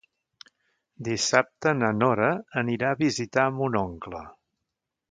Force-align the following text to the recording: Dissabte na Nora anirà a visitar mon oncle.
Dissabte 1.07 1.75
na 1.83 1.91
Nora 1.99 2.33
anirà 2.63 2.91
a 2.95 2.99
visitar 3.07 3.49
mon 3.61 3.79
oncle. 3.87 4.27